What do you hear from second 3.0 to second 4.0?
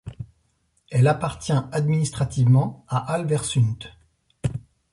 Alversund.